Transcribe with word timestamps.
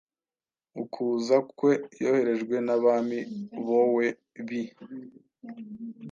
Ukuza 0.81 1.37
kwe, 1.57 1.71
yoherejwe 2.01 2.55
nabami 2.65 3.19
boe 3.65 4.07
bii 4.45 4.69